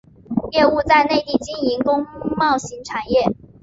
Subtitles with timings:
[0.53, 3.31] 业务在内地经营工贸型产业。